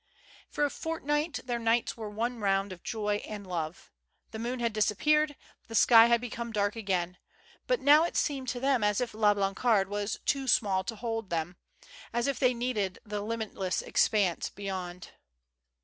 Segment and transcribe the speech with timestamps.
[0.49, 3.91] For a fortnight tbeir nights were one round of joy and love.
[4.31, 5.35] The moon had disappeared,
[5.67, 7.19] the sky had become dark again;
[7.67, 11.29] but now it seemed to them as if La Blancarde was too small to hold
[11.29, 11.55] them,
[12.13, 15.09] as if they needed the limitless expanse beyond.